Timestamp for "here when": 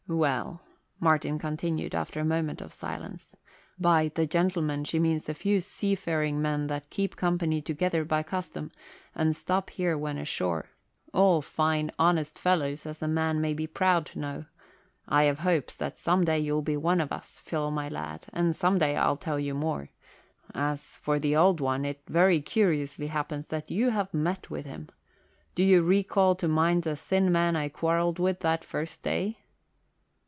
9.69-10.17